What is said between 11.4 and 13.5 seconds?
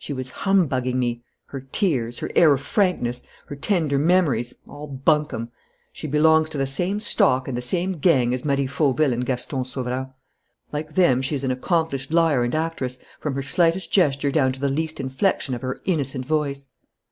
an accomplished liar and actress from her